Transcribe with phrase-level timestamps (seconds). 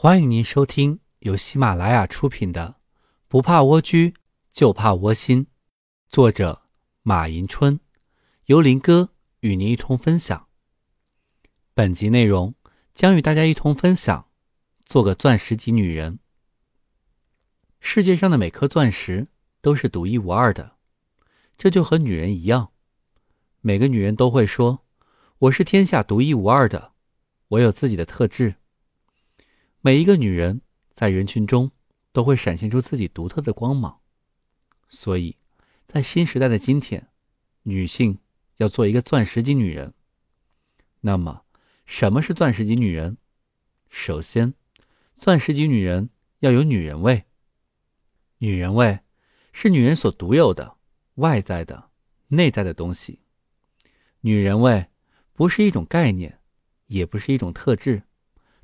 [0.00, 2.76] 欢迎您收听由喜马拉雅出品的
[3.26, 4.14] 《不怕蜗居
[4.52, 5.46] 就怕窝心》，
[6.08, 6.62] 作者
[7.02, 7.80] 马迎春，
[8.44, 10.46] 由林哥与您一同分享。
[11.74, 12.54] 本集内容
[12.94, 14.28] 将与大家一同分享：
[14.84, 16.20] 做个钻石级女人。
[17.80, 19.26] 世界上的每颗钻石
[19.60, 20.76] 都是独一无二的，
[21.56, 22.70] 这就和女人一样，
[23.60, 24.86] 每个女人都会说
[25.38, 26.92] ：“我是天下独一无二的，
[27.48, 28.54] 我有自己的特质。”
[29.80, 30.60] 每一个女人
[30.92, 31.70] 在人群中
[32.12, 34.00] 都会闪现出自己独特的光芒，
[34.88, 35.36] 所以，
[35.86, 37.08] 在新时代的今天，
[37.62, 38.18] 女性
[38.56, 39.94] 要做一个钻石级女人。
[41.02, 41.44] 那么，
[41.86, 43.18] 什么是钻石级女人？
[43.88, 44.54] 首先，
[45.14, 47.26] 钻石级女人要有女人味。
[48.38, 48.98] 女人味
[49.52, 50.76] 是女人所独有的
[51.14, 51.90] 外在的、
[52.28, 53.20] 内在的东西。
[54.22, 54.88] 女人味
[55.32, 56.40] 不是一种概念，
[56.86, 58.02] 也不是一种特质。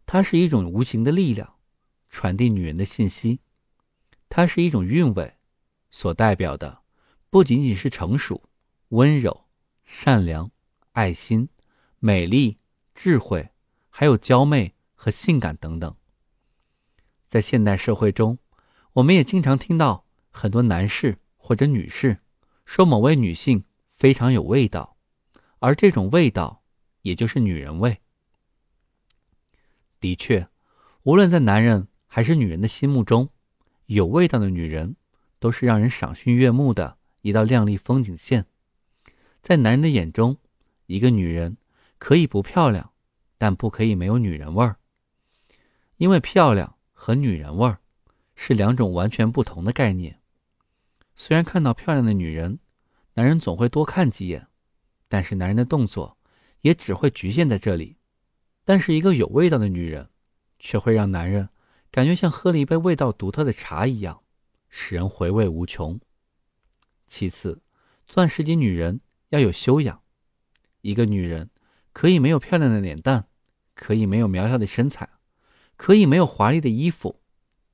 [0.07, 1.57] 它是一种无形的力量，
[2.09, 3.41] 传递女人的信息。
[4.29, 5.37] 它是一种韵味，
[5.91, 6.83] 所代表的
[7.31, 8.43] 不仅仅是成熟、
[8.89, 9.47] 温柔、
[9.85, 10.51] 善良、
[10.93, 11.49] 爱心、
[11.99, 12.57] 美丽、
[12.95, 13.51] 智慧，
[13.91, 15.95] 还有娇媚和性感等等。
[17.29, 18.39] 在现代社会中，
[18.95, 22.21] 我们也经常听到很多男士或者女士
[22.65, 24.97] 说某位女性非常有味道，
[25.59, 26.63] 而这种味道
[27.03, 28.01] 也就是女人味。
[30.05, 30.49] 的确，
[31.05, 33.31] 无论在男人还是女人的心目中，
[33.87, 34.97] 有味道的女人
[35.39, 38.45] 都是让人赏心悦目的一道亮丽风景线。
[39.41, 40.37] 在男人的眼中，
[40.85, 41.57] 一个女人
[41.97, 42.93] 可以不漂亮，
[43.39, 44.77] 但不可以没有女人味儿。
[45.97, 47.79] 因为漂亮和女人味儿
[48.35, 50.21] 是两种完全不同的概念。
[51.17, 52.59] 虽然看到漂亮的女人，
[53.15, 54.49] 男人总会多看几眼，
[55.09, 56.19] 但是男人的动作
[56.61, 57.97] 也只会局限在这里。
[58.65, 60.09] 但是，一个有味道的女人，
[60.59, 61.51] 却会让男人
[61.91, 64.23] 感觉像喝了一杯味道独特的茶一样，
[64.71, 66.01] 使人回味无穷。
[67.07, 67.61] 其次，
[68.07, 70.03] 钻石级女人要有修养。
[70.81, 71.51] 一个女人
[71.93, 73.29] 可以没有漂亮的脸蛋，
[73.75, 75.09] 可以没有苗条的身材，
[75.77, 77.21] 可以没有华丽的衣服，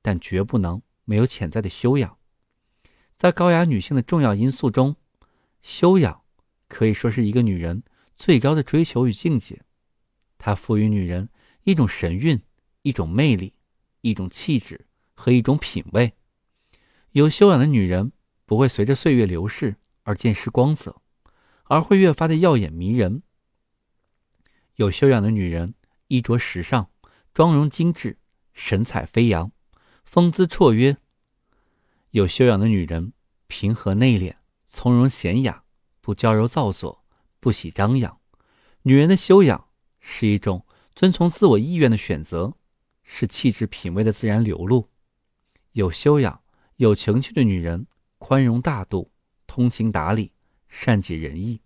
[0.01, 2.17] 但绝不能没有潜在的修养。
[3.17, 4.97] 在高雅女性的重要因素中，
[5.61, 6.23] 修养
[6.67, 7.83] 可以说是一个女人
[8.17, 9.61] 最高的追求与境界。
[10.43, 11.29] 它赋予女人
[11.65, 12.41] 一种神韵、
[12.81, 13.53] 一种魅力、
[14.01, 16.13] 一种气质和一种品味。
[17.11, 18.11] 有修养的女人
[18.47, 20.99] 不会随着岁月流逝而渐失光泽，
[21.65, 23.21] 而会越发的耀眼迷人。
[24.77, 25.75] 有修养的女人
[26.07, 26.89] 衣着时尚、
[27.35, 28.17] 妆容精致、
[28.51, 29.51] 神采飞扬、
[30.03, 30.97] 风姿绰约。
[32.09, 33.13] 有修养的女人
[33.45, 35.63] 平和内敛、从容娴雅，
[36.01, 37.05] 不娇柔造作，
[37.39, 38.19] 不喜张扬。
[38.81, 39.67] 女人的修养。
[40.01, 42.57] 是一种遵从自我意愿的选择，
[43.03, 44.89] 是气质品味的自然流露。
[45.71, 46.41] 有修养、
[46.75, 49.11] 有情趣的女人，宽容大度、
[49.47, 50.33] 通情达理、
[50.67, 51.61] 善解人意，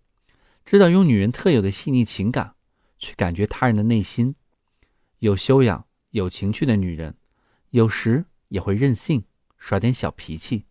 [0.64, 2.54] 知道用女人特有的细腻情感
[2.98, 4.36] 去感觉他人的内心。
[5.18, 7.16] 有修养、有情趣的女人，
[7.70, 9.24] 有时也会任性，
[9.56, 10.66] 耍点小脾气，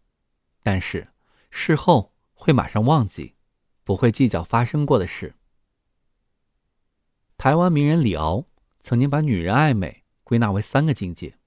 [0.62, 1.10] 但是
[1.50, 3.36] 事后会马上忘记，
[3.84, 5.36] 不会计较发生过的事。
[7.38, 8.48] 台湾名人李敖
[8.82, 11.38] 曾经把女人爱美归纳为三个境界：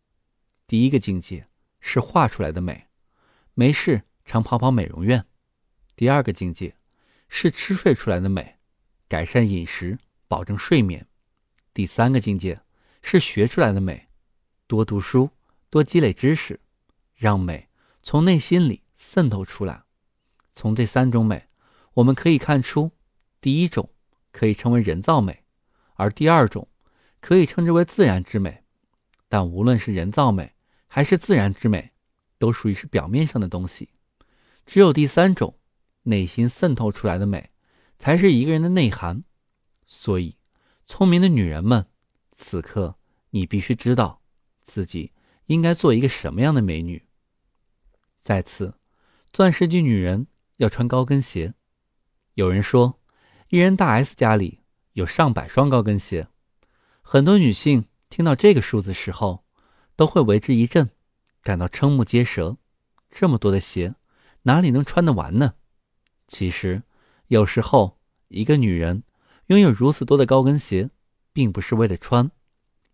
[0.66, 1.49] 第一个境界
[1.81, 2.88] 是画出来的美，
[3.54, 5.22] 没事常跑跑美容院；
[5.97, 6.76] 第二个境界
[7.28, 8.59] 是吃睡出来的美，
[9.09, 11.03] 改善饮食，保证睡眠；
[11.72, 12.60] 第三个境界
[13.03, 14.09] 是学出来的美，
[14.66, 15.31] 多读书，
[15.70, 16.60] 多积累知识，
[17.15, 17.69] 让美
[18.03, 19.84] 从内心里渗透出来。
[20.53, 21.49] 从这三种美，
[21.94, 22.93] 我们可以看出，
[23.41, 23.91] 第一种
[24.31, 25.44] 可以称为人造美。
[25.98, 26.69] 而第二种，
[27.20, 28.62] 可以称之为自然之美，
[29.28, 30.54] 但无论是人造美
[30.86, 31.92] 还是自然之美，
[32.38, 33.91] 都属于是表面上的东西。
[34.64, 35.58] 只有第三种，
[36.04, 37.50] 内心渗透出来的美，
[37.98, 39.25] 才是一个人的内涵。
[39.87, 40.37] 所以，
[40.87, 41.87] 聪明的女人们，
[42.31, 42.96] 此刻
[43.31, 44.23] 你必须知道
[44.62, 45.12] 自己
[45.46, 47.08] 应该做一个什么样的美女。
[48.23, 48.75] 再次，
[49.32, 50.28] 钻石级女人
[50.58, 51.55] 要穿高跟鞋。
[52.34, 53.00] 有人说，
[53.49, 54.57] 一人大 S 家里。
[54.99, 56.27] 有上百双高跟鞋，
[57.03, 59.45] 很多女性听到这个数字时候，
[59.95, 60.91] 都会为之一振，
[61.41, 62.56] 感到瞠目结舌。
[63.09, 63.95] 这么多的鞋，
[64.43, 65.55] 哪里能穿得完呢？
[66.27, 66.83] 其实，
[67.29, 69.05] 有时候一个女人
[69.47, 70.91] 拥有如此多的高跟鞋，
[71.33, 72.33] 并不是为了穿，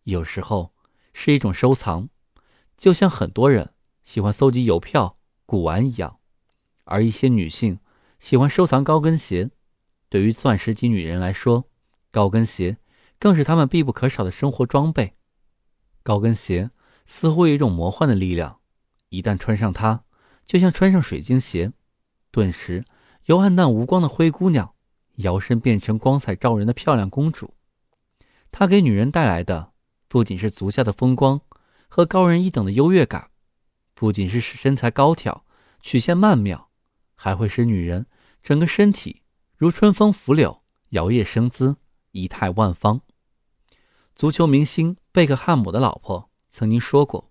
[0.02, 0.74] 有时候
[1.14, 2.10] 是一种收藏，
[2.76, 3.72] 就像很多人
[4.02, 5.16] 喜欢搜集邮票、
[5.46, 6.18] 古玩一样。
[6.84, 7.80] 而一些女性
[8.18, 9.50] 喜欢收藏高跟鞋，
[10.10, 11.70] 对于钻石级女人来说，
[12.14, 12.78] 高跟鞋
[13.18, 15.16] 更是他们必不可少的生活装备。
[16.04, 16.70] 高跟鞋
[17.06, 18.60] 似乎有一种魔幻的力量，
[19.08, 20.04] 一旦穿上它，
[20.46, 21.72] 就像穿上水晶鞋，
[22.30, 22.84] 顿时
[23.24, 24.74] 由暗淡无光的灰姑娘
[25.16, 27.54] 摇身变成光彩照人的漂亮公主。
[28.52, 29.72] 她给女人带来的
[30.06, 31.40] 不仅是足下的风光
[31.88, 33.30] 和高人一等的优越感，
[33.92, 35.44] 不仅是使身材高挑、
[35.80, 36.70] 曲线曼妙，
[37.16, 38.06] 还会使女人
[38.40, 39.22] 整个身体
[39.56, 41.78] 如春风拂柳、摇曳生姿、
[42.14, 43.02] 仪态万方。
[44.16, 47.30] 足球明星贝克汉姆的老婆曾经说过：“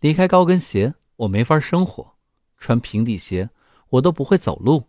[0.00, 2.16] 离开高跟鞋，我没法生活；
[2.58, 3.50] 穿平底鞋，
[3.90, 4.88] 我都不会走路。”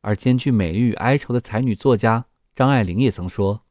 [0.00, 3.64] 而兼具美丽与哀愁的才女作家张爱玲也曾说：“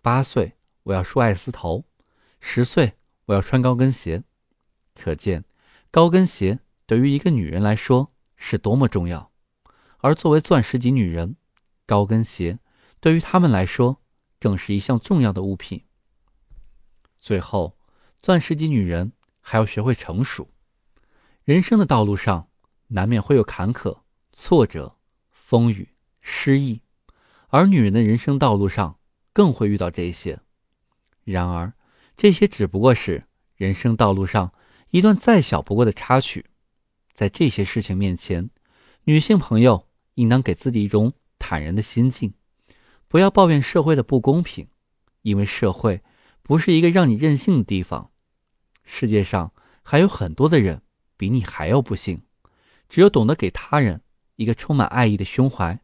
[0.00, 0.52] 八岁
[0.84, 1.84] 我要梳爱丝头，
[2.40, 2.92] 十岁
[3.26, 4.22] 我要穿高跟鞋。”
[4.94, 5.44] 可见，
[5.90, 9.32] 高跟鞋对于一个女人来说是多么重要。
[9.98, 11.36] 而作为钻石级女人，
[11.86, 12.58] 高跟鞋
[13.00, 14.01] 对于她们来说
[14.42, 15.84] 更是一项重要的物品。
[17.20, 17.78] 最后，
[18.20, 20.48] 钻石级女人还要学会成熟。
[21.44, 22.48] 人生的道路上，
[22.88, 24.00] 难免会有坎坷、
[24.32, 24.96] 挫折、
[25.30, 25.90] 风雨、
[26.20, 26.80] 失意，
[27.50, 28.98] 而女人的人生道路上
[29.32, 30.40] 更会遇到这些。
[31.22, 31.74] 然而，
[32.16, 34.52] 这些只不过是人生道路上
[34.90, 36.46] 一段再小不过的插曲。
[37.14, 38.50] 在这些事情面前，
[39.04, 42.34] 女性朋友应当给自己一种坦然的心境，
[43.12, 44.68] 不要抱怨社会的不公平，
[45.20, 46.02] 因为社会。
[46.40, 48.10] 不是一个让你任性的地方，
[48.84, 50.80] 世界上还有很多的人
[51.18, 52.22] 比你还要不幸。
[52.88, 54.00] 只有懂得给他人
[54.36, 55.78] 一个充满爱意的胸怀，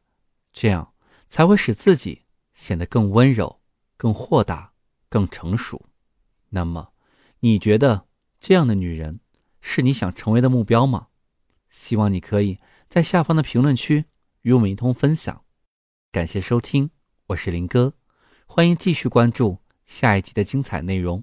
[0.54, 0.94] 这样
[1.28, 2.22] 才会使自己
[2.54, 3.60] 显得更温柔、
[3.98, 4.72] 更豁达、
[5.10, 5.84] 更成熟。
[6.48, 6.94] 那么，
[7.40, 8.06] 你觉得
[8.40, 9.20] 这样的女人
[9.60, 11.08] 是你想成为的目标吗？
[11.68, 12.58] 希望你可以
[12.88, 14.06] 在下方的评论区
[14.40, 15.44] 与我们一同分享。
[16.10, 16.90] 感谢收听，
[17.28, 17.92] 我是林哥，
[18.46, 19.58] 欢迎继续关注。
[19.84, 21.22] 下一集的精彩内容。